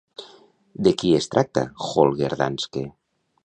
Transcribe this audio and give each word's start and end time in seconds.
De 0.87 0.93
qui 1.03 1.11
es 1.19 1.29
tracta 1.35 1.67
Holger 1.91 2.33
Danske? 2.43 2.87